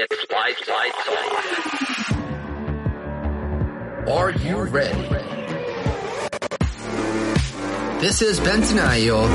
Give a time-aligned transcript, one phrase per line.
[0.00, 2.12] It's lights, lights, lights.
[4.08, 5.08] Are you ready?
[7.98, 9.26] This is Bentanayo,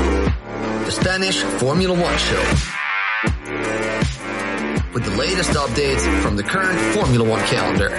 [0.86, 2.42] the Spanish Formula One show.
[4.94, 7.90] With the latest updates from the current Formula One calendar.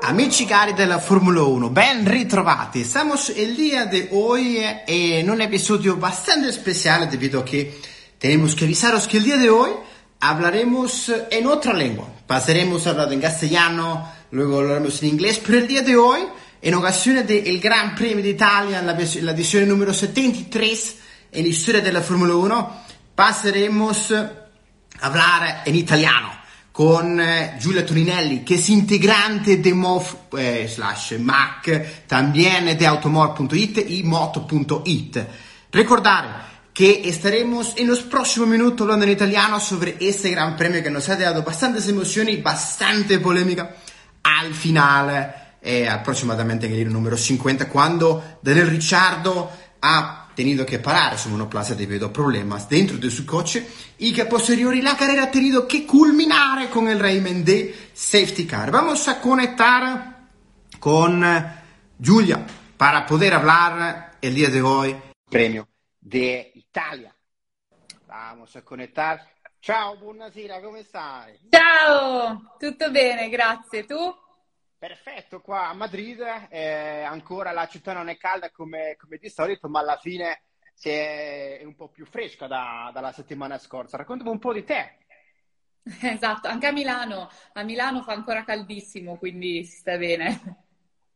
[0.00, 2.80] Amici cari della Formula 1, ben ritrovati.
[2.80, 7.92] Estamos el día de hoy en un episodio bastante especial debido a que
[8.24, 9.68] tenemos que avisaros que el día de hoy
[10.20, 12.08] hablaremos en otra lengua.
[12.26, 16.20] Pasaremos a hablar en castellano, luego hablaremos en inglés, pero el día de hoy,
[16.62, 20.96] en ocasión del Gran Premio d'Italia, la, la edición número 73
[21.32, 22.80] en la historia de la Formula 1,
[23.14, 24.32] pasaremos a
[25.02, 26.30] hablar en italiano
[26.72, 33.90] con eh, Giulia Toninelli, que es integrante de MOV eh, slash Mac, también de Automor.it
[33.90, 35.18] y Moto.it.
[35.70, 40.90] Recordar que estaremos en los próximos minutos hablando en italiano sobre este gran premio que
[40.90, 43.76] nos ha dado bastantes emociones y bastante polémica
[44.24, 51.16] al final, eh, aproximadamente en el número 50, cuando Daniel Ricciardo ha tenido que parar
[51.16, 53.68] su monoplaza debido a problemas dentro de su coche
[53.98, 58.46] y que a posteriori la carrera ha tenido que culminar con el régimen de safety
[58.46, 58.72] car.
[58.72, 60.26] Vamos a conectar
[60.80, 61.24] con
[62.00, 62.44] Giulia
[62.76, 64.96] para poder hablar el día de hoy
[65.30, 65.68] premio
[66.04, 67.16] de Italia.
[68.06, 69.26] Vamos a conectar.
[69.58, 71.48] Ciao, buonasera, come stai?
[71.48, 73.86] Ciao, tutto bene, grazie.
[73.86, 73.96] Tu?
[74.76, 79.70] Perfetto, qua a Madrid eh, ancora la città non è calda come, come di solito,
[79.70, 80.42] ma alla fine
[80.78, 83.96] è, è un po' più fresca da, dalla settimana scorsa.
[83.96, 84.98] Raccontami un po' di te.
[86.02, 87.30] Esatto, anche a Milano.
[87.54, 90.64] A Milano fa ancora caldissimo, quindi si sta bene.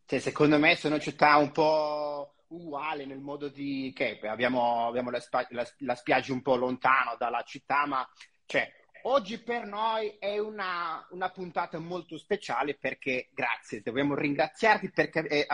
[0.06, 5.22] Cioè, secondo me sono città un po' uguali nel modo di che abbiamo, abbiamo la,
[5.50, 8.08] la, la spiaggia un po' lontano dalla città, ma
[8.46, 8.70] cioè,
[9.02, 15.46] Oggi per noi è una, una, puntata molto speciale perché, grazie, dobbiamo ringraziarti perché eh,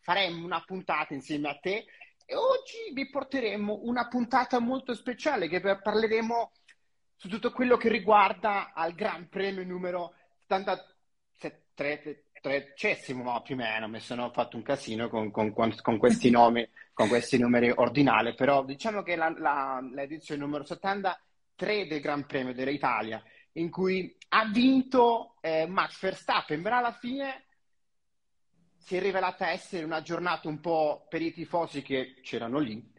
[0.00, 1.84] faremo una puntata insieme a te
[2.24, 6.52] e oggi vi porteremo una puntata molto speciale che parleremo
[7.14, 10.14] su tutto quello che riguarda al Gran Premio numero
[10.46, 12.25] 73
[13.14, 17.08] ma più o meno, mi sono fatto un casino con, con, con questi nomi, con
[17.08, 21.20] questi numeri ordinali, però diciamo che la, la, l'edizione numero 70
[21.56, 27.46] 3 del Gran Premio dell'Italia, in cui ha vinto eh, Max Verstappen, però alla fine
[28.76, 32.92] si è rivelata essere una giornata un po' per i tifosi che c'erano lì,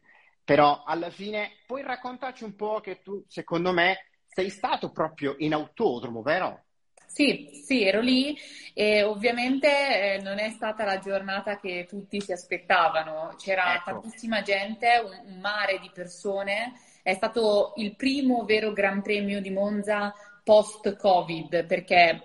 [0.43, 5.53] però alla fine puoi raccontarci un po' che tu, secondo me, sei stato proprio in
[5.53, 6.65] autodromo, vero?
[7.07, 8.37] Sì, sì, ero lì
[8.73, 13.33] e ovviamente eh, non è stata la giornata che tutti si aspettavano.
[13.37, 14.01] C'era ecco.
[14.01, 19.49] tantissima gente, un, un mare di persone è stato il primo vero Gran Premio di
[19.49, 20.13] Monza
[20.43, 22.21] post-Covid perché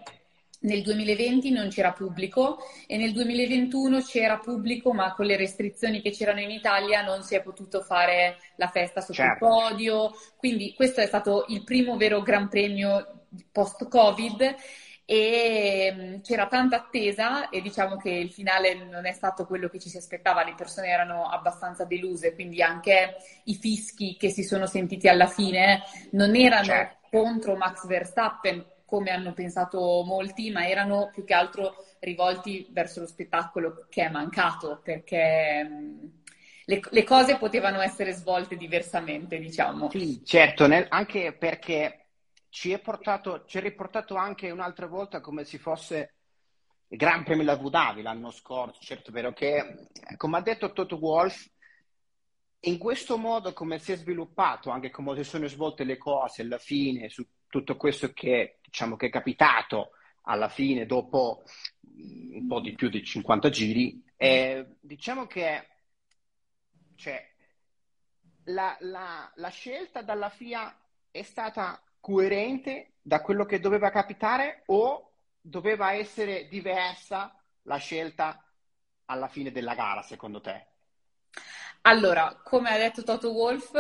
[0.62, 6.10] nel 2020 non c'era pubblico e nel 2021 c'era pubblico, ma con le restrizioni che
[6.10, 9.44] c'erano in Italia non si è potuto fare la festa sotto certo.
[9.44, 10.10] il podio.
[10.36, 14.56] Quindi questo è stato il primo vero Gran Premio post-Covid
[15.04, 19.78] e mm, c'era tanta attesa e diciamo che il finale non è stato quello che
[19.78, 24.66] ci si aspettava, le persone erano abbastanza deluse, quindi anche i fischi che si sono
[24.66, 25.82] sentiti alla fine
[26.12, 27.08] non erano certo.
[27.10, 33.06] contro Max Verstappen come hanno pensato molti, ma erano più che altro rivolti verso lo
[33.06, 36.04] spettacolo che è mancato, perché mm,
[36.66, 39.90] le, le cose potevano essere svolte diversamente, diciamo.
[39.90, 42.01] Sì, certo, nel, anche perché
[42.52, 46.16] ci è, portato, ci è riportato anche un'altra volta come se fosse
[46.88, 51.50] il Gran Premio da Abu l'anno scorso, certo vero che, come ha detto Toto Wolf,
[52.60, 56.58] in questo modo come si è sviluppato, anche come si sono svolte le cose alla
[56.58, 59.92] fine, su tutto questo che, diciamo, che è capitato
[60.24, 61.44] alla fine dopo
[61.80, 65.68] un po' di più di 50 giri, eh, diciamo che
[66.96, 67.26] cioè,
[68.44, 70.78] la, la, la scelta dalla FIA
[71.10, 77.32] è stata coerente da quello che doveva capitare o doveva essere diversa
[77.62, 78.44] la scelta
[79.06, 80.66] alla fine della gara, secondo te?
[81.82, 83.72] Allora, come ha detto Toto Wolf,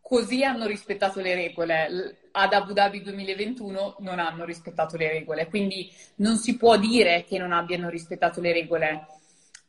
[0.00, 2.28] così hanno rispettato le regole.
[2.32, 7.38] Ad Abu Dhabi 2021 non hanno rispettato le regole, quindi non si può dire che
[7.38, 9.06] non abbiano rispettato le regole.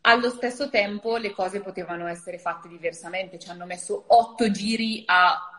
[0.02, 5.57] Allo stesso tempo le cose potevano essere fatte diversamente, ci hanno messo otto giri a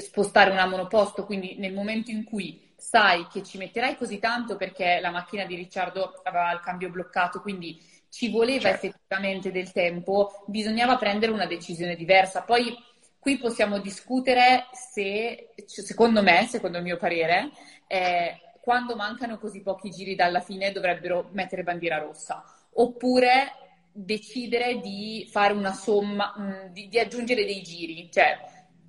[0.00, 4.98] spostare una monoposto, quindi nel momento in cui sai che ci metterai così tanto perché
[5.00, 8.86] la macchina di Ricciardo aveva il cambio bloccato, quindi ci voleva certo.
[8.86, 12.42] effettivamente del tempo, bisognava prendere una decisione diversa.
[12.42, 12.76] Poi
[13.18, 17.50] Qui possiamo discutere se, secondo me, secondo il mio parere,
[17.88, 23.52] eh, quando mancano così pochi giri dalla fine dovrebbero mettere bandiera rossa, oppure
[23.92, 28.38] decidere di fare una somma, mm, di, di, aggiungere dei giri, cioè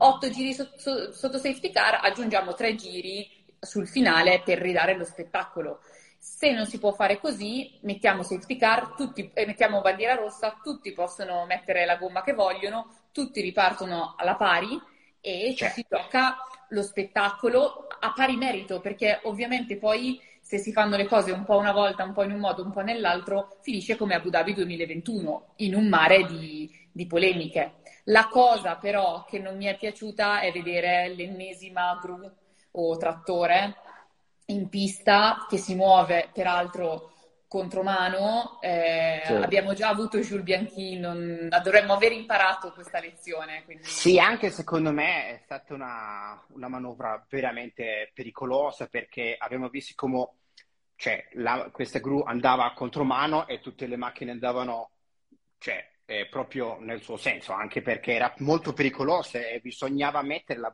[0.01, 3.27] 8 giri sotto, sotto safety car, aggiungiamo 3 giri
[3.59, 5.81] sul finale per ridare lo spettacolo.
[6.17, 10.93] Se non si può fare così, mettiamo safety car, tutti, eh, mettiamo bandiera rossa, tutti
[10.93, 14.79] possono mettere la gomma che vogliono, tutti ripartono alla pari
[15.19, 16.37] e ci si gioca
[16.69, 21.57] lo spettacolo a pari merito, perché ovviamente poi se si fanno le cose un po'
[21.57, 25.53] una volta, un po' in un modo, un po' nell'altro, finisce come Abu Dhabi 2021,
[25.57, 27.73] in un mare di, di polemiche.
[28.09, 32.31] La cosa però che non mi è piaciuta è vedere l'ennesima gru
[32.71, 33.75] o trattore
[34.47, 37.13] in pista che si muove peraltro
[37.47, 38.59] contromano.
[38.61, 39.33] Eh, sì.
[39.33, 41.49] Abbiamo già avuto Jules Bianchi, non...
[41.61, 43.63] dovremmo aver imparato questa lezione.
[43.63, 43.83] Quindi...
[43.83, 50.29] Sì, anche secondo me è stata una, una manovra veramente pericolosa perché abbiamo visto come
[50.95, 54.91] cioè, la, questa gru andava contromano e tutte le macchine andavano
[55.57, 60.71] cioè, eh, proprio nel suo senso, anche perché era molto pericolosa e bisognava metterla,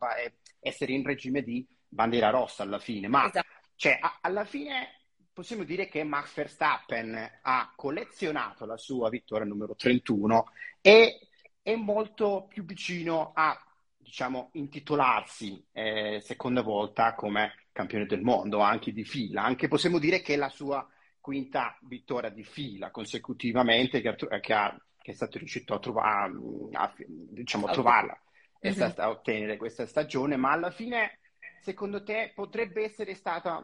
[0.62, 3.10] essere in regime di bandiera rossa alla fine.
[3.10, 3.48] Ma esatto.
[3.76, 5.02] cioè, a, alla fine
[5.34, 10.46] possiamo dire che Max Verstappen ha collezionato la sua vittoria numero 31
[10.80, 11.28] e
[11.62, 13.60] è molto più vicino a
[13.98, 19.44] diciamo, intitolarsi eh, seconda volta come campione del mondo, anche di fila.
[19.44, 20.88] Anche possiamo dire che è la sua
[21.20, 26.34] quinta vittoria di fila consecutivamente che, che, ha, che è stato riuscito a, trovare,
[26.72, 28.20] a, diciamo, a trovarla,
[28.60, 31.20] è stata a ottenere questa stagione, ma alla fine
[31.62, 33.64] secondo te potrebbe essere stata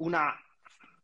[0.00, 0.38] una,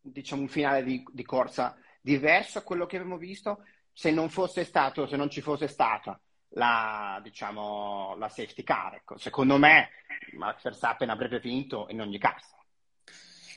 [0.03, 3.64] diciamo, un finale di, di corsa diverso a quello che abbiamo visto
[3.94, 8.97] se non fosse stato, se non ci fosse stata la, diciamo, la safety car.
[8.97, 9.17] Ecco.
[9.17, 9.88] Secondo me
[10.37, 12.65] Max Verstappen avrebbe vinto in ogni caso.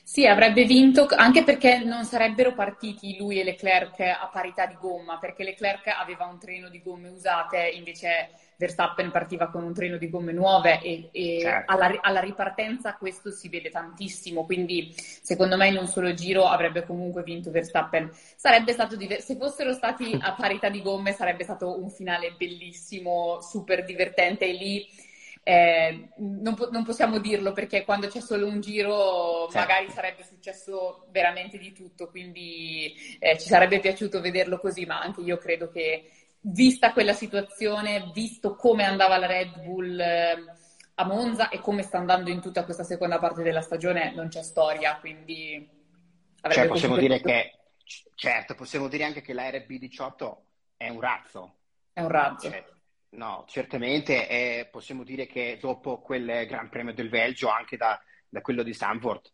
[0.02, 5.18] Sì, avrebbe vinto anche perché non sarebbero partiti lui e Leclerc a parità di gomma,
[5.18, 10.10] perché Leclerc aveva un treno di gomme usate, invece Verstappen partiva con un treno di
[10.10, 11.72] gomme nuove e, e certo.
[11.72, 16.84] alla, alla, ripartenza questo si vede tantissimo, quindi secondo me in un solo giro avrebbe
[16.84, 18.10] comunque vinto Verstappen.
[18.36, 23.40] Sarebbe stato diver- se fossero stati a parità di gomme sarebbe stato un finale bellissimo,
[23.40, 24.86] super divertente e lì
[25.50, 29.58] eh, non, po- non, possiamo dirlo perché quando c'è solo un giro certo.
[29.58, 35.22] magari sarebbe successo veramente di tutto, quindi eh, ci sarebbe piaciuto vederlo così, ma anche
[35.22, 36.08] io credo che
[36.42, 40.44] vista quella situazione, visto come andava la Red Bull eh,
[40.94, 44.44] a Monza e come sta andando in tutta questa seconda parte della stagione, non c'è
[44.44, 45.68] storia, quindi...
[46.48, 47.58] Cioè, possiamo dire che,
[48.14, 50.36] certo, possiamo dire anche che la RB18
[50.76, 51.54] è un razzo.
[51.92, 52.48] È un razzo.
[52.48, 52.64] Cioè,
[53.10, 58.40] no, certamente, e possiamo dire che dopo quel Gran Premio del Belgio, anche da, da
[58.40, 59.32] quello di Sanford,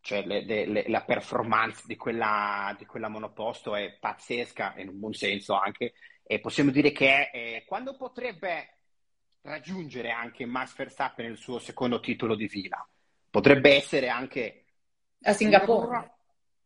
[0.00, 5.14] cioè le, le, la performance di quella, di quella monoposto è pazzesca, in un buon
[5.14, 8.70] senso anche, e possiamo dire che eh, quando potrebbe
[9.42, 12.86] raggiungere anche Max Verstappen il suo secondo titolo di fila?
[13.30, 14.64] Potrebbe essere anche
[15.22, 16.14] a Singapore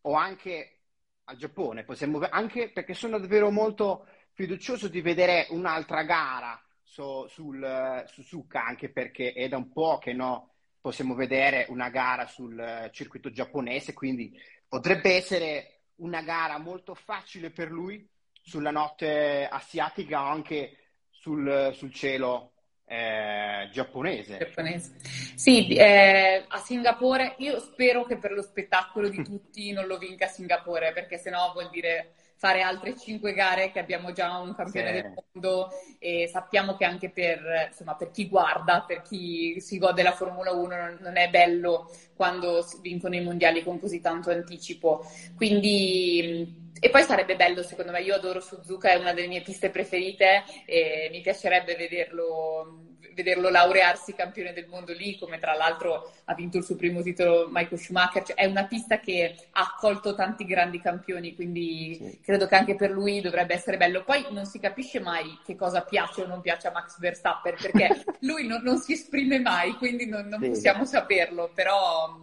[0.03, 0.81] o anche
[1.25, 8.05] al Giappone, possiamo, anche perché sono davvero molto fiducioso di vedere un'altra gara su, sul
[8.07, 13.31] Suzuka, anche perché è da un po' che no, possiamo vedere una gara sul circuito
[13.31, 18.09] giapponese, quindi potrebbe essere una gara molto facile per lui
[18.43, 20.77] sulla notte asiatica o anche
[21.11, 22.53] sul, sul cielo
[22.87, 24.39] eh, giapponese.
[24.39, 24.97] giapponese.
[25.37, 30.27] Sì, eh, a Singapore io spero che per lo spettacolo di tutti non lo vinca
[30.27, 35.03] Singapore perché sennò vuol dire fare altre cinque gare che abbiamo già un campione sì.
[35.03, 35.69] del mondo
[35.99, 40.51] e sappiamo che anche per, insomma, per, chi guarda, per chi si gode della Formula
[40.51, 45.05] 1 non, non è bello quando si vincono i mondiali con così tanto anticipo.
[45.37, 49.69] Quindi e poi sarebbe bello, secondo me, io adoro Suzuka, è una delle mie piste
[49.69, 56.35] preferite e mi piacerebbe vederlo, vederlo laurearsi campione del mondo lì, come tra l'altro ha
[56.35, 58.23] vinto il suo primo titolo Michael Schumacher.
[58.23, 62.21] Cioè, è una pista che ha accolto tanti grandi campioni, quindi sì.
[62.23, 64.05] credo che anche per lui dovrebbe essere bello.
[64.05, 68.05] Poi non si capisce mai che cosa piace o non piace a Max Verstappen, perché
[68.21, 70.49] lui non, non si esprime mai, quindi non, non sì.
[70.49, 72.19] possiamo saperlo, però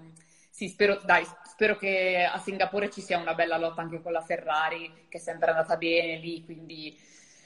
[0.50, 4.22] sì, spero, dai, spero che a Singapore ci sia una bella lotta anche con la
[4.22, 6.98] Ferrari, che è sempre andata bene lì, quindi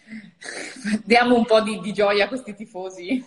[1.04, 3.24] diamo un po' di, di, gioia a questi tifosi.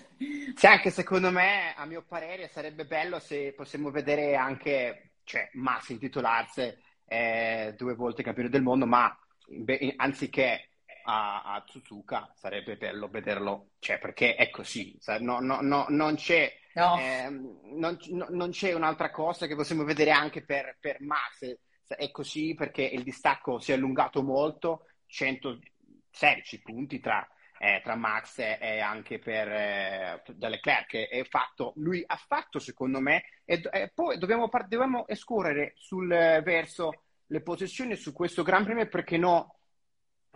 [0.55, 5.89] Sì, anche secondo me, a mio parere, sarebbe bello se possiamo vedere anche, cioè, Max
[5.91, 6.75] intitolarsi
[7.07, 9.17] eh, due volte campione del mondo, ma
[9.97, 10.69] anziché
[11.05, 16.53] a, a Suzuka sarebbe bello vederlo, cioè perché è così, no, no, no, non, c'è,
[16.75, 16.99] no.
[16.99, 17.99] eh, non,
[18.31, 23.03] non, c'è, un'altra cosa che possiamo vedere anche per, per Max, è così perché il
[23.03, 24.87] distacco si è allungato molto,
[26.15, 27.27] 116 punti tra,
[27.59, 33.25] eh, tra Max e anche per eh, Leclerc e fatto, lui ha fatto secondo me
[33.45, 39.17] e, e poi dobbiamo, dobbiamo scorrere sul verso le posizioni su questo Gran Premio perché
[39.17, 39.57] no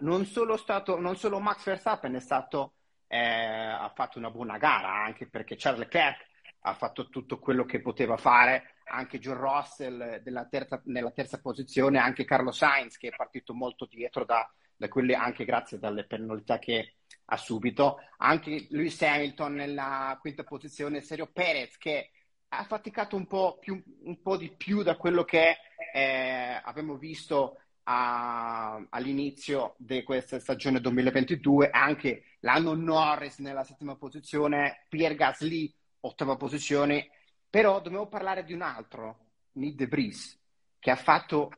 [0.01, 2.75] non solo, stato, non solo Max Verstappen è stato,
[3.07, 6.27] eh, ha fatto una buona gara, anche perché Charles Leclerc
[6.61, 12.25] ha fatto tutto quello che poteva fare, anche John Russell terza, nella terza posizione, anche
[12.25, 16.95] Carlo Sainz che è partito molto dietro da, da quelle, anche grazie alle penalità che
[17.27, 22.11] ha subito, anche Lewis Hamilton nella quinta posizione, Sergio Perez che
[22.49, 25.59] ha faticato un po', più, un po' di più da quello che
[25.93, 34.85] eh, abbiamo visto a, all'inizio di questa stagione 2022, anche l'anno Norris nella settima posizione,
[34.89, 37.11] Pierre Gasly ottava posizione,
[37.51, 40.39] però dobbiamo parlare di un altro, Nick De Vries,
[40.79, 41.51] che ha fatto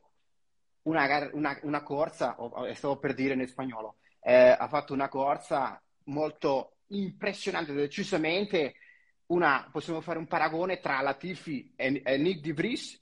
[0.83, 2.35] una, una, una corsa,
[2.73, 8.75] stavo per dire in spagnolo, eh, ha fatto una corsa molto impressionante, decisamente
[9.27, 12.99] una, possiamo fare un paragone tra Latifi e, e Nick De Vries?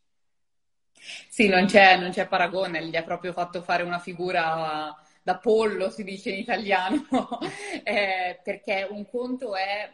[1.29, 5.89] Sì, non c'è, non c'è paragone, gli ha proprio fatto fare una figura da pollo,
[5.89, 7.05] si dice in italiano,
[7.83, 9.89] eh, perché un conto è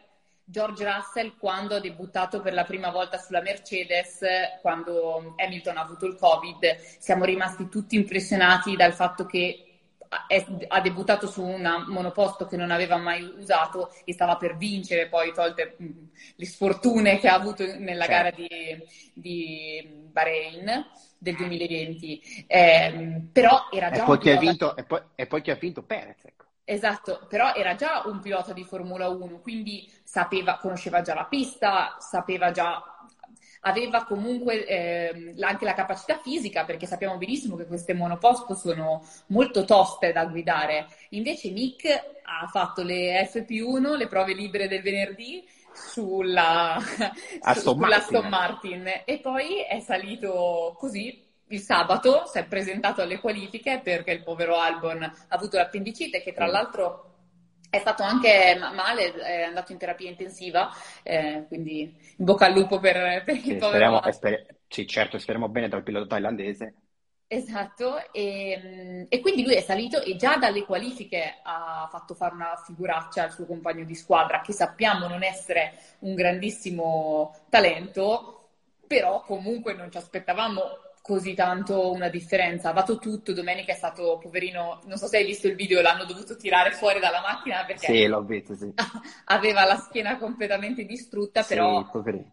[0.48, 4.20] George Russell quando ha debuttato per la prima volta sulla Mercedes,
[4.62, 9.66] quando Hamilton ha avuto il Covid, siamo rimasti tutti impressionati dal fatto che
[10.68, 15.32] ha debuttato su un monoposto che non aveva mai usato e stava per vincere, poi
[15.32, 15.86] tolte mh,
[16.36, 18.12] le sfortune che ha avuto nella certo.
[18.12, 18.48] gara di,
[19.14, 20.86] di, Bahrain
[21.18, 22.44] del 2020.
[22.46, 24.40] Eh, però era già e poi, pilota...
[24.40, 26.22] vinto, e, poi, e poi chi ha vinto Perez.
[26.68, 31.94] Esatto, però era già un pilota di Formula 1, quindi sapeva, conosceva già la pista,
[32.00, 32.82] sapeva già
[33.60, 39.64] aveva comunque eh, anche la capacità fisica, perché sappiamo benissimo che queste monoposto sono molto
[39.64, 40.88] toste da guidare.
[41.10, 46.74] Invece Nick ha fatto le FP1, le prove libere del venerdì, sulla
[47.42, 53.20] Aston, sulla Aston Martin e poi è salito così il sabato, si è presentato alle
[53.20, 57.14] qualifiche perché il povero Albon ha avuto l'appendicite che tra l'altro
[57.70, 60.70] è stato anche male, è andato in terapia intensiva,
[61.02, 61.80] eh, quindi
[62.16, 63.68] in bocca al lupo per, per il povero.
[63.68, 66.74] Speriamo, sper- sì, certo, speriamo bene dal pilota thailandese.
[67.28, 72.54] Esatto, e, e, quindi lui è salito e già dalle qualifiche ha fatto fare una
[72.64, 78.50] figuraccia al suo compagno di squadra, che sappiamo non essere un grandissimo talento,
[78.86, 80.62] però comunque non ci aspettavamo
[81.06, 82.70] così tanto una differenza.
[82.70, 86.04] Ha dato tutto, domenica è stato poverino, non so se hai visto il video, l'hanno
[86.04, 88.72] dovuto tirare fuori dalla macchina perché sì, l'ho visto, sì.
[89.26, 92.32] aveva la schiena completamente distrutta, sì, però poverino.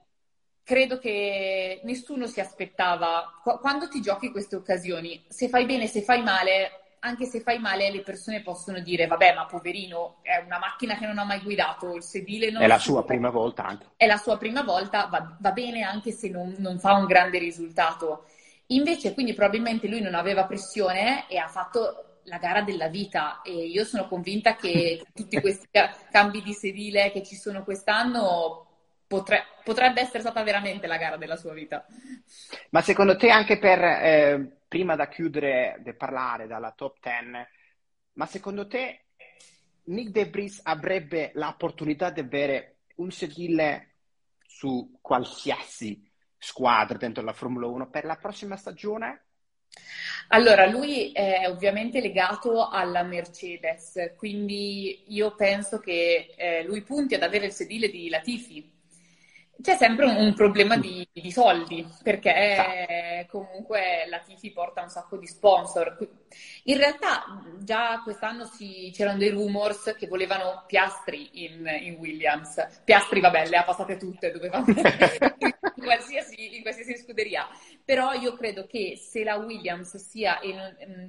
[0.63, 6.23] credo che nessuno si aspettava, quando ti giochi queste occasioni, se fai bene, se fai
[6.23, 10.97] male, anche se fai male, le persone possono dire: Vabbè, ma poverino, è una macchina
[10.97, 13.65] che non ha mai guidato, il sedile non è la sua prima volta.
[13.65, 13.85] Anche.
[13.97, 17.37] È la sua prima volta, va, va bene anche se non, non, fa un grande
[17.37, 18.25] risultato.
[18.67, 23.51] Invece, quindi probabilmente lui non aveva pressione e ha fatto la gara della vita e
[23.51, 25.67] io sono convinta che tutti questi
[26.12, 28.67] cambi di sedile che ci sono quest'anno
[29.08, 31.86] potre- potrebbe essere stata veramente la gara della sua vita.
[32.70, 37.48] Ma secondo te anche per, eh, prima da chiudere, di parlare dalla top 10,
[38.13, 39.05] ma secondo te
[39.86, 43.96] Nick De Vries avrebbe l'opportunità di avere un sedile
[44.46, 46.12] su qualsiasi
[46.43, 49.21] squadre dentro la Formula 1 per la prossima stagione?
[50.29, 57.23] Allora, lui è ovviamente legato alla Mercedes, quindi io penso che eh, lui punti ad
[57.23, 58.72] avere il sedile di Latifi,
[59.62, 65.17] c'è sempre un, un problema di, di, soldi, perché comunque la Tifi porta un sacco
[65.17, 65.98] di sponsor.
[66.63, 67.24] In realtà
[67.60, 72.81] già quest'anno si, c'erano dei rumors che volevano Piastri in, in Williams.
[72.83, 77.48] Piastri, vabbè, le ha passate tutte, dovevano in, qualsiasi, in qualsiasi scuderia.
[77.86, 80.60] Però io credo che se la Williams sia in,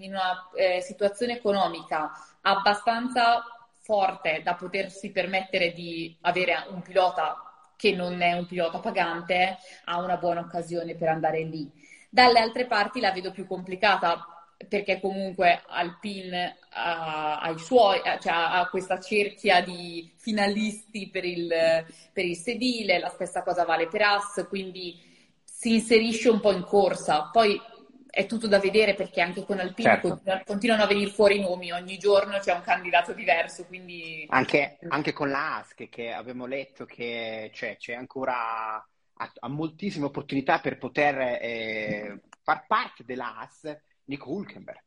[0.00, 3.42] in una eh, situazione economica abbastanza
[3.80, 10.00] forte da potersi permettere di avere un pilota che non è un pilota pagante, ha
[10.00, 11.70] una buona occasione per andare lì.
[12.08, 14.34] Dalle altre parti la vedo più complicata
[14.68, 21.48] perché comunque Alpine ha, ha, suoi, cioè ha, questa cerchia di finalisti per il,
[22.12, 25.12] per il sedile, la stessa cosa vale per As, quindi
[25.42, 27.30] si inserisce un po' in corsa.
[27.32, 27.60] Poi
[28.14, 30.22] è tutto da vedere perché anche con Alpine certo.
[30.46, 34.24] continuano, a venire fuori i nomi, ogni giorno c'è un candidato diverso, quindi...
[34.28, 40.06] Anche, anche con la ASC che abbiamo letto che cioè, c'è ancora ha, ha, moltissime
[40.06, 44.82] opportunità per poter eh, far parte dell'AS Nico Hulkenberg.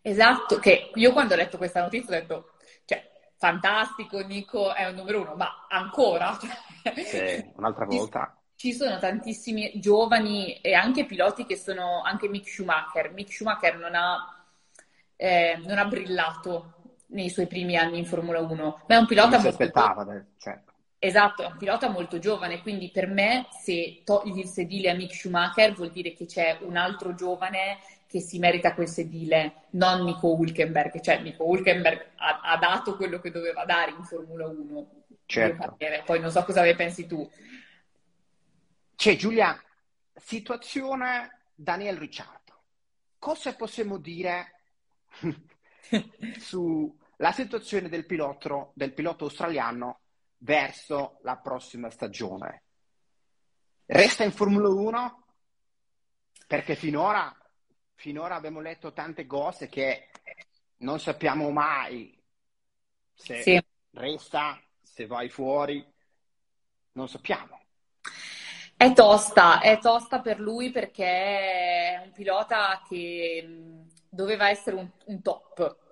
[0.00, 2.50] Esatto, che io quando ho letto questa notizia ho detto,
[2.84, 6.38] cioè, fantastico, Nico è un numero uno, ma ancora?
[7.04, 8.35] Sì, un'altra volta.
[8.56, 13.12] Ci sono tantissimi giovani e anche piloti che sono, anche Mick Schumacher.
[13.12, 14.44] Mick Schumacher non ha,
[15.14, 16.72] eh, non ha brillato
[17.08, 19.48] nei suoi primi anni in Formula 1, ma è un pilota molto...
[19.48, 20.72] aspettava, certo.
[20.98, 25.14] Esatto, è un pilota molto giovane, quindi per me se togli il sedile a Mick
[25.14, 30.34] Schumacher vuol dire che c'è un altro giovane che si merita quel sedile, non Nico
[30.34, 34.86] Hulkenberg, cioè Nico Hulkenberg ha, ha dato quello che doveva dare in Formula 1.
[35.26, 35.76] Certo.
[36.04, 37.28] Poi non so cosa ne pensi tu.
[38.96, 39.62] C'è Giulia,
[40.14, 42.64] situazione Daniel Ricciardo.
[43.18, 44.62] Cosa possiamo dire
[46.38, 50.00] sulla situazione del pilota, del pilota australiano
[50.38, 52.62] verso la prossima stagione?
[53.84, 55.24] Resta in Formula 1?
[56.46, 57.34] Perché finora
[57.96, 60.10] finora abbiamo letto tante cose che
[60.78, 62.14] non sappiamo mai
[63.14, 63.64] se sì.
[63.92, 65.84] resta, se vai fuori,
[66.92, 67.65] non sappiamo.
[68.78, 73.48] È tosta, è tosta per lui perché è un pilota che
[74.06, 75.85] doveva essere un, un top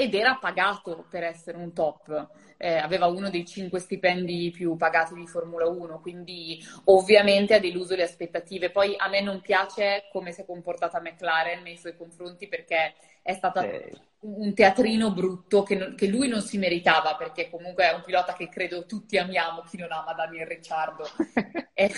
[0.00, 2.28] ed era pagato per essere un top.
[2.56, 7.96] Eh, aveva uno dei cinque stipendi più pagati di Formula 1, quindi ovviamente ha deluso
[7.96, 8.70] le aspettative.
[8.70, 13.32] Poi a me non piace come si è comportata McLaren nei suoi confronti perché è
[13.32, 13.92] stata eh.
[14.20, 18.48] un teatrino brutto che, che, lui non si meritava perché comunque è un pilota che
[18.48, 21.08] credo tutti amiamo, chi non ama Daniel Ricciardo.
[21.74, 21.92] eh,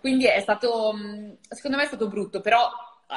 [0.00, 0.92] quindi è stato,
[1.48, 2.68] secondo me è stato brutto, però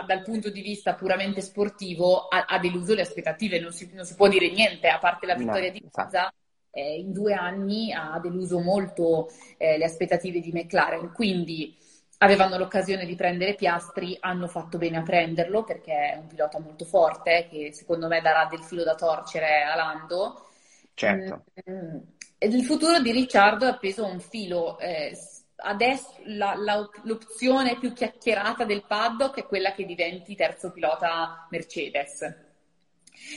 [0.06, 4.16] dal punto di vista puramente sportivo ha, ha deluso le aspettative, non si, non si,
[4.16, 6.34] può dire niente, a parte la vittoria no, di Monza,
[6.72, 11.78] eh, in due anni ha deluso molto eh, le aspettative di McLaren, quindi
[12.20, 16.86] avevano l'occasione di prendere Piastri, hanno fatto bene a prenderlo perché è un pilota molto
[16.86, 20.48] forte che secondo me darà del filo da torcere a Lando.
[20.94, 21.46] Certo.
[21.70, 21.98] Mm,
[22.38, 24.78] il futuro di Ricciardo è appeso a un filo.
[24.80, 25.18] Eh,
[25.62, 32.36] adesso la, la, l'opzione più chiacchierata del paddock è quella che diventi terzo pilota Mercedes,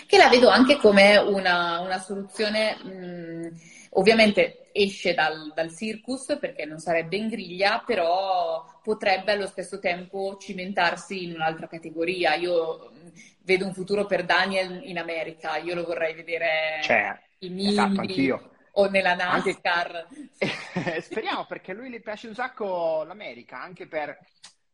[0.07, 3.61] che la vedo anche come una, una soluzione, mh,
[3.91, 10.37] ovviamente esce dal, dal, circus perché non sarebbe in griglia, però potrebbe allo stesso tempo
[10.41, 12.35] cimentarsi in un'altra categoria.
[12.35, 13.11] Io mh,
[13.43, 18.53] vedo un futuro per Daniel in America, io lo vorrei vedere cioè, in esatto, anch'io
[18.75, 20.09] o nella NASCAR.
[20.09, 21.01] Anche...
[21.03, 24.19] Speriamo perché a lui gli piace un sacco l'America, anche per,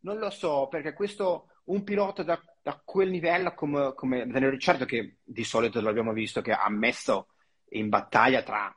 [0.01, 4.85] non lo so, perché questo, un pilota da, da quel livello come, come Daniel Ricciardo,
[4.85, 7.29] che di solito l'abbiamo visto che ha messo
[7.71, 8.75] in battaglia tra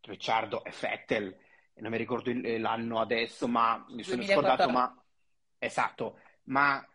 [0.00, 1.36] Ricciardo e Vettel,
[1.76, 4.32] non mi ricordo l'anno adesso, ma mi sono 2014.
[4.32, 5.04] scordato, ma
[5.58, 6.86] esatto, ma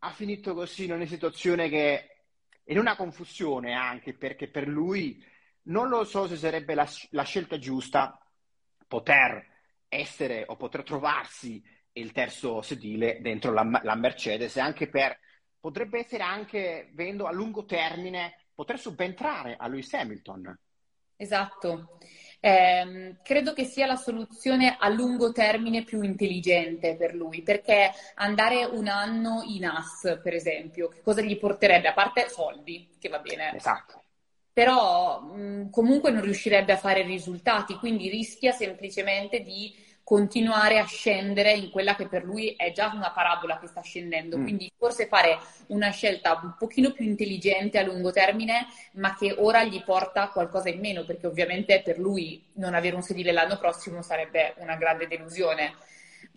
[0.00, 2.22] ha finito così in una situazione che
[2.64, 5.22] in una confusione anche perché per lui
[5.68, 8.18] non lo so se sarebbe la, la scelta giusta
[8.86, 9.46] poter
[9.88, 15.18] essere o poter trovarsi il terzo sedile dentro la, la Mercedes, anche per
[15.58, 20.58] potrebbe essere anche, vendo a lungo termine, poter subentrare a Lewis Hamilton.
[21.16, 21.98] Esatto.
[22.40, 28.64] Eh, credo che sia la soluzione a lungo termine più intelligente per lui, perché andare
[28.64, 31.88] un anno in AS, per esempio, che cosa gli porterebbe?
[31.88, 33.56] A parte soldi, che va bene.
[33.56, 33.97] Esatto
[34.58, 41.52] però mh, comunque non riuscirebbe a fare risultati, quindi rischia semplicemente di continuare a scendere
[41.52, 44.42] in quella che per lui è già una parabola che sta scendendo, mm.
[44.42, 49.62] quindi forse fare una scelta un pochino più intelligente a lungo termine, ma che ora
[49.62, 54.02] gli porta qualcosa in meno, perché ovviamente per lui non avere un sedile l'anno prossimo
[54.02, 55.76] sarebbe una grande delusione.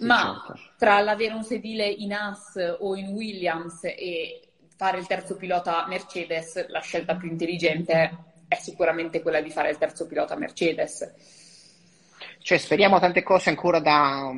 [0.01, 0.61] Ma certo.
[0.77, 4.50] tra l'avere un sedile in Haas o in Williams e
[4.81, 9.77] fare il terzo pilota Mercedes, la scelta più intelligente è sicuramente quella di fare il
[9.77, 12.17] terzo pilota Mercedes.
[12.39, 14.33] Cioè, speriamo tante cose ancora da,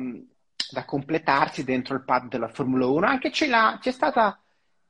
[0.70, 3.06] da completarsi dentro il pad della Formula 1.
[3.06, 4.38] Anche c'è, la, c'è, stata,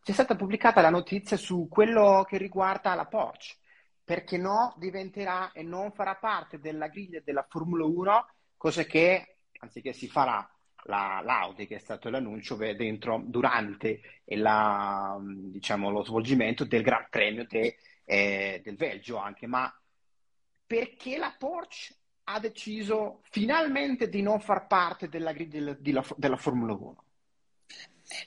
[0.02, 3.54] c'è stata pubblicata la notizia su quello che riguarda la Porsche.
[4.02, 9.92] Perché no, diventerà e non farà parte della griglia della Formula 1, cosa che, anziché
[9.92, 10.44] si farà
[10.84, 17.46] la, l'Audi, che è stato l'annuncio dentro, durante la, diciamo, lo svolgimento del Gran Premio
[17.46, 19.72] de, eh, del Belgio anche, ma
[20.66, 21.94] perché la Porsche
[22.24, 25.76] ha deciso finalmente di non far parte della della,
[26.16, 27.04] della Formula 1?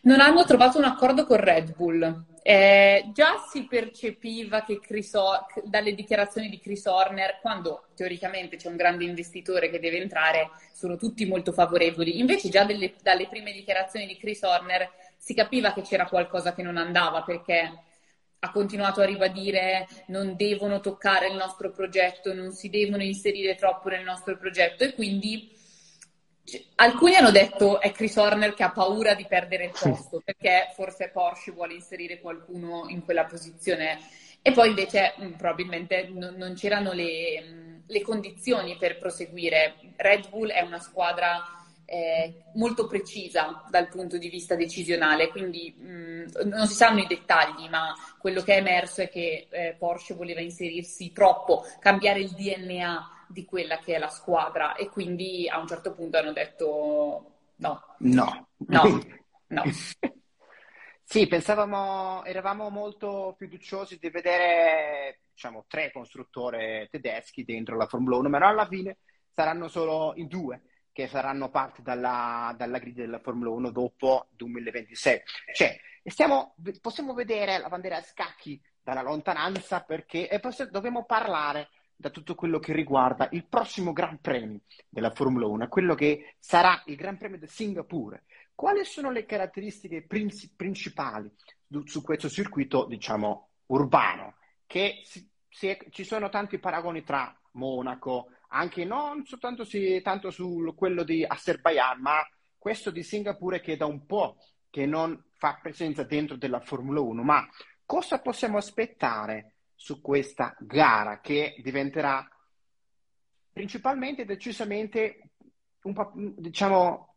[0.01, 2.25] Non hanno trovato un accordo con Red Bull.
[2.49, 8.69] Eh, già si percepiva che Chris Or- dalle dichiarazioni di Chris Horner, quando teoricamente c'è
[8.69, 12.19] un grande investitore che deve entrare, sono tutti molto favorevoli.
[12.19, 16.63] Invece già delle, dalle prime dichiarazioni di Chris Horner si capiva che c'era qualcosa che
[16.63, 17.83] non andava perché
[18.39, 23.89] ha continuato a ribadire non devono toccare il nostro progetto, non si devono inserire troppo
[23.89, 25.51] nel nostro progetto e quindi
[26.75, 31.09] Alcuni hanno detto è Chris Horner che ha paura di perdere il posto perché forse
[31.09, 33.99] Porsche vuole inserire qualcuno in quella posizione
[34.41, 38.97] e poi invece mh, mm, probabilmente non, non c'erano le, mh, mm, le, condizioni per
[38.97, 39.75] proseguire.
[39.97, 41.43] Red Bull è una squadra
[41.83, 47.07] eh, molto precisa dal punto di vista decisionale, quindi mh, mm, non si sanno i
[47.07, 52.31] dettagli, ma quello che è emerso è che eh, Porsche voleva inserirsi troppo, cambiare il
[52.31, 57.31] DNA di quella che è la squadra e quindi a un certo punto hanno detto
[57.57, 57.95] no.
[57.99, 58.47] No.
[58.57, 59.01] No.
[59.47, 59.63] no.
[61.03, 68.29] sì, pensavamo, eravamo molto fiduciosi di vedere, diciamo, tre costruttori tedeschi dentro la Formula 1,
[68.29, 68.97] ma alla fine
[69.31, 70.61] saranno solo in due
[70.91, 75.21] che saranno parte dalla, dalla griglia della Formula 1 dopo 2026.
[75.53, 81.69] Cioè, stiamo, possiamo vedere la bandiera a scacchi dalla lontananza perché e poi dobbiamo parlare
[81.99, 86.81] da tutto quello che riguarda il prossimo Gran Premio della Formula 1, quello che sarà
[86.85, 88.25] il Gran Premio di Singapore.
[88.53, 91.31] Quali sono le caratteristiche princi- principali
[91.85, 94.35] su questo circuito, diciamo, urbano?
[94.67, 100.29] Che si, si è, ci sono tanti paragoni tra Monaco, anche non soltanto si, tanto
[100.29, 102.17] su quello di Azerbaijan, ma
[102.57, 104.37] questo di Singapore che da un po'
[104.69, 107.23] che non fa presenza dentro della Formula 1.
[107.23, 107.47] Ma
[107.85, 112.27] cosa possiamo aspettare su questa gara che diventerà
[113.53, 115.29] principalmente decisamente
[115.83, 117.15] un po', diciamo,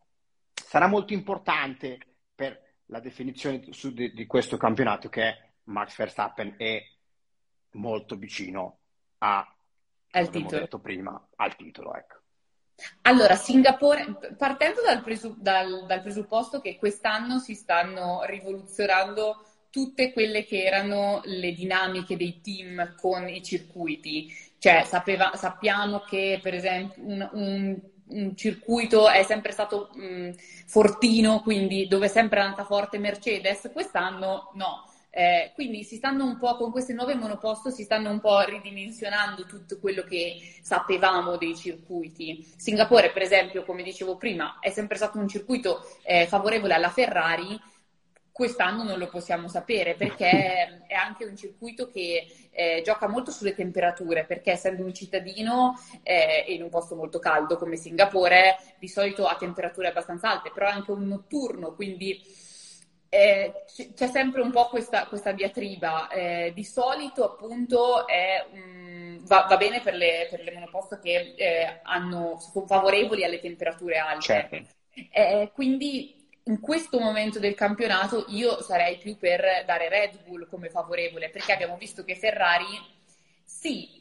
[0.52, 1.98] sarà molto importante
[2.34, 6.82] per la definizione su, di, di, questo campionato che Max Verstappen è
[7.72, 8.80] molto vicino
[9.18, 9.38] a,
[10.10, 10.60] al titolo.
[10.60, 11.94] detto prima, al titolo.
[11.94, 12.18] Ecco.
[13.02, 20.44] Allora, Singapore, partendo dal, presu- dal, dal presupposto che quest'anno si stanno rivoluzionando tutte quelle
[20.44, 24.32] che erano le dinamiche dei team con i circuiti.
[24.58, 30.32] Cioè, sapeva, sappiamo che per esempio un, un, un circuito è sempre stato mh,
[30.66, 34.84] fortino, quindi dove è sempre andata forte Mercedes, quest'anno no.
[35.12, 39.44] Eh, quindi si stanno un po' con queste nuove monoposto si stanno un po' ridimensionando
[39.44, 42.46] tutto quello che sapevamo dei circuiti.
[42.56, 47.60] Singapore, per esempio, come dicevo prima, è sempre stato un circuito eh, favorevole alla Ferrari,
[48.32, 53.54] Quest'anno non lo possiamo sapere perché è anche un circuito che eh, gioca molto sulle
[53.54, 59.26] temperature, perché essendo un cittadino eh, in un posto molto caldo come Singapore, di solito
[59.26, 62.20] ha temperature abbastanza alte, però è anche un notturno, quindi
[63.12, 66.08] eh, c- c'è sempre un po' questa, questa diatriba.
[66.08, 71.34] Eh, di solito appunto è, mh, va, va, bene per le, per le monoposto che
[71.36, 74.22] eh, hanno, sono favorevoli alle temperature alte.
[74.22, 74.56] Certo.
[75.10, 80.70] Eh, quindi in questo momento del campionato io sarei più per dare Red Bull come
[80.70, 82.98] favorevole, perché abbiamo visto che Ferrari
[83.44, 83.98] sì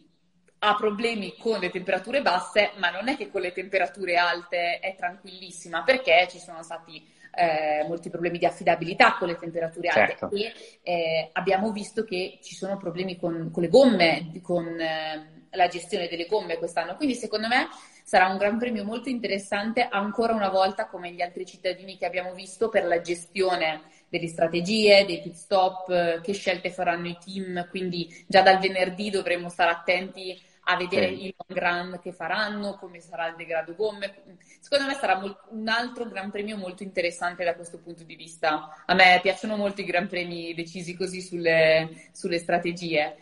[0.59, 4.95] ha problemi con le temperature basse, ma non è che con le temperature alte è
[4.95, 10.29] tranquillissima, perché ci sono stati eh, molti problemi di affidabilità con le temperature alte certo.
[10.35, 15.67] e eh, abbiamo visto che ci sono problemi con, con le gomme, con eh, la
[15.67, 16.95] gestione delle gomme quest'anno.
[16.95, 17.67] Quindi secondo me
[18.09, 22.33] sarà un gran premio molto interessante ancora una volta come gli altri cittadini che abbiamo
[22.33, 28.11] visto per la gestione delle strategie, dei pit stop, che scelte faranno i team, quindi
[28.27, 31.25] già dal venerdì dovremo stare attenti a vedere sì.
[31.25, 34.23] il long run che faranno, come sarà il degrado gomme.
[34.59, 38.83] Secondo me sarà un altro gran premio molto interessante da questo punto di vista.
[38.87, 43.17] A me piacciono molto i gran premi decisi così sulle, sulle strategie.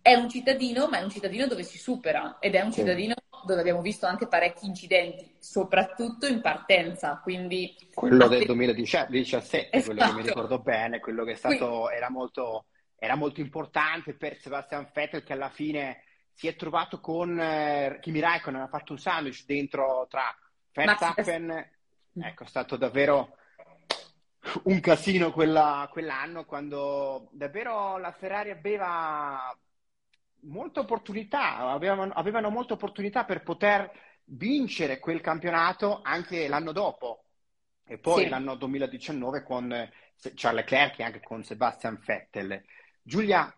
[0.00, 3.60] È un cittadino, ma è un cittadino dove si supera ed è un cittadino dove
[3.60, 7.20] abbiamo visto anche parecchi incidenti, soprattutto in partenza.
[7.22, 9.94] Quindi, quello del 2017, esatto.
[9.94, 11.94] quello che mi ricordo bene, quello che è stato, quindi...
[11.96, 17.38] era, molto, era molto importante per Sebastian Vettel che alla fine si è trovato con
[17.38, 20.34] eh, Kimi Raikkonen, ha fatto un sandwich dentro tra
[20.72, 21.50] Verstappen,
[22.14, 23.36] ecco, è stato davvero
[24.64, 29.54] un casino quella, quell'anno quando davvero la Ferrari aveva
[30.42, 33.90] molte opportunità, avevano, avevano molte opportunità per poter
[34.24, 37.24] vincere quel campionato anche l'anno dopo
[37.84, 38.28] e poi sì.
[38.28, 42.62] l'anno 2019 con Charles Leclerc e anche con Sebastian Vettel.
[43.02, 43.52] Giulia,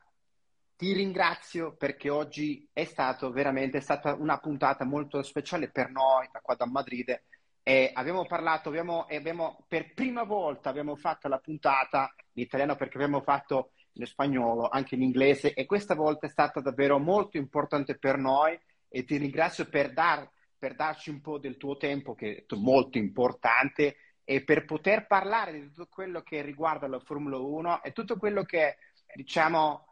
[0.77, 6.29] ti ringrazio perché oggi è stato veramente è stata una puntata molto speciale per noi
[6.33, 7.23] da qua da Madrid
[7.63, 12.97] e abbiamo parlato, abbiamo, abbiamo, per prima volta abbiamo fatto la puntata in italiano perché
[12.97, 17.99] abbiamo fatto in spagnolo, anche in inglese e questa volta è stata davvero molto importante
[17.99, 20.29] per noi e ti ringrazio per, dar,
[20.59, 25.53] per darci un po' del tuo tempo che è molto importante e per poter parlare
[25.53, 28.77] di tutto quello che riguarda la Formula 1 e tutto quello che
[29.15, 29.87] diciamo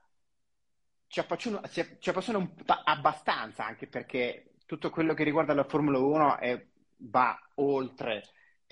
[1.09, 2.13] ci appassiona, ci
[2.85, 6.67] abbastanza anche perché tutto quello che riguarda la Formula 1 è,
[6.99, 8.23] va oltre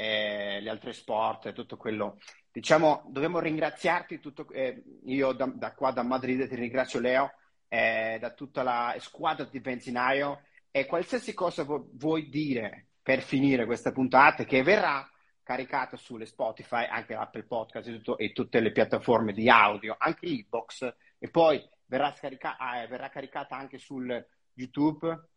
[0.00, 2.18] eh, gli altri sport, tutto quello.
[2.52, 7.32] Diciamo, dobbiamo ringraziarti, tutto, eh, io da, da, qua da Madrid ti ringrazio Leo,
[7.66, 13.66] eh, da tutta la squadra di Benzinaio e qualsiasi cosa vu- vuoi dire per finire
[13.66, 15.04] questa puntata che verrà
[15.42, 20.28] caricata sulle Spotify, anche Apple Podcast e, tutto, e tutte le piattaforme di audio, anche
[20.28, 25.28] l'Xbox e poi verrà, scarica- ah, verrà caricata anche sul YouTube.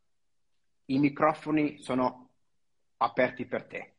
[0.86, 2.30] I microfoni sono
[2.98, 3.96] aperti per te.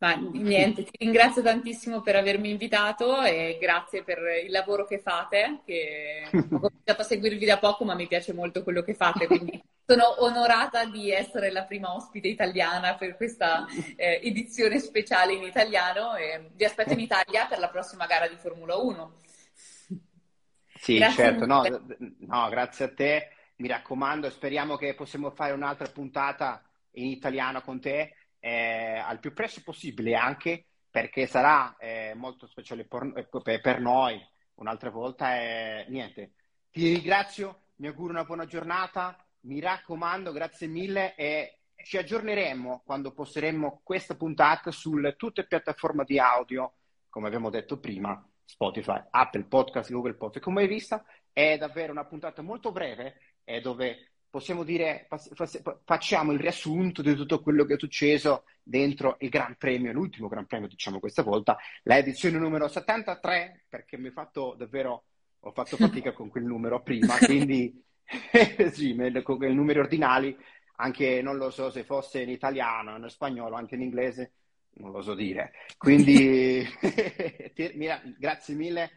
[0.00, 5.60] Ma niente, ti ringrazio tantissimo per avermi invitato e grazie per il lavoro che fate,
[5.62, 9.62] che ho cominciato a seguirvi da poco, ma mi piace molto quello che fate, quindi
[9.84, 16.14] sono onorata di essere la prima ospite italiana per questa eh, edizione speciale in italiano
[16.14, 19.12] e vi aspetto in Italia per la prossima gara di Formula 1.
[20.76, 21.62] Sì, grazie certo, no,
[22.20, 27.78] no, grazie a te, mi raccomando, speriamo che possiamo fare un'altra puntata in italiano con
[27.80, 34.20] te eh, al più presto possibile anche perché sarà eh, molto speciale per, per, noi.
[34.54, 36.32] Un'altra volta e niente.
[36.70, 43.12] Ti ringrazio mi auguro una buona giornata mi raccomando grazie mille e ci aggiorneremo quando
[43.12, 46.74] posteremo questa puntata su tutte le piattaforme di audio
[47.08, 52.04] come abbiamo detto prima Spotify, Apple Podcast, Google Podcast come hai visto è davvero una
[52.04, 53.14] puntata molto breve
[53.62, 55.08] dove possiamo dire,
[55.84, 60.46] facciamo il riassunto di tutto quello che è successo dentro il Gran Premio, l'ultimo Gran
[60.46, 65.04] Premio, diciamo questa volta, la edizione numero 73, perché mi ho fatto davvero,
[65.40, 67.84] ho fatto fatica con quel numero prima, quindi
[68.70, 70.36] sì, con i numeri ordinali,
[70.76, 74.32] anche non lo so se fosse in italiano, in spagnolo, anche in inglese,
[74.74, 75.52] non lo so dire.
[75.76, 76.64] Quindi,
[78.16, 78.90] grazie mille,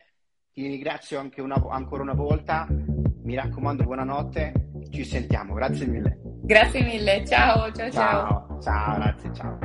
[0.52, 6.20] ti ringrazio anche una, ancora una volta, mi raccomando, buonanotte ci sentiamo, grazie mille.
[6.44, 7.90] Grazie mille, ciao, ciao, ciao.
[7.92, 9.58] Ciao, ciao grazie, ciao.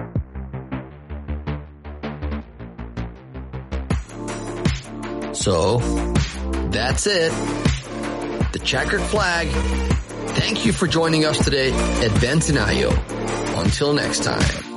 [5.32, 5.78] So,
[6.70, 7.32] that's it.
[8.52, 9.48] The checkered flag.
[10.34, 12.90] Thank you for joining us today at Bentinayo.
[13.56, 14.67] Until next time.